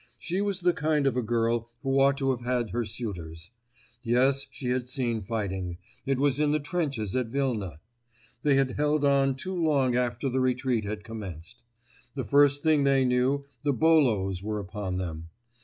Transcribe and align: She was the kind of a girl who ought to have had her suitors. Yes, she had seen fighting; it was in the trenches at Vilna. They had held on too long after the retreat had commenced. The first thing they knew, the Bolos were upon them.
She 0.17 0.41
was 0.41 0.61
the 0.61 0.73
kind 0.73 1.05
of 1.05 1.15
a 1.15 1.21
girl 1.21 1.69
who 1.83 1.99
ought 2.01 2.17
to 2.17 2.31
have 2.31 2.41
had 2.41 2.71
her 2.71 2.85
suitors. 2.85 3.51
Yes, 4.01 4.47
she 4.49 4.69
had 4.69 4.89
seen 4.89 5.21
fighting; 5.21 5.77
it 6.07 6.17
was 6.17 6.39
in 6.39 6.49
the 6.49 6.59
trenches 6.59 7.15
at 7.15 7.27
Vilna. 7.27 7.79
They 8.41 8.55
had 8.55 8.77
held 8.77 9.05
on 9.05 9.35
too 9.35 9.53
long 9.55 9.95
after 9.95 10.27
the 10.27 10.39
retreat 10.41 10.85
had 10.85 11.03
commenced. 11.03 11.61
The 12.15 12.25
first 12.25 12.63
thing 12.63 12.83
they 12.83 13.05
knew, 13.05 13.45
the 13.61 13.73
Bolos 13.73 14.41
were 14.41 14.57
upon 14.57 14.97
them. 14.97 15.29